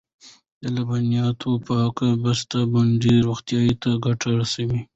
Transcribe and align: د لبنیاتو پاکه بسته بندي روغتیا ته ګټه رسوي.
د 0.61 0.63
لبنیاتو 0.75 1.49
پاکه 1.65 2.07
بسته 2.23 2.59
بندي 2.73 3.15
روغتیا 3.27 3.61
ته 3.81 3.89
ګټه 4.05 4.29
رسوي. 4.39 4.81